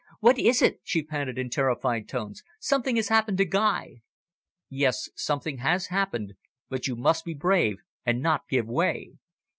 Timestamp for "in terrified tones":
1.37-2.41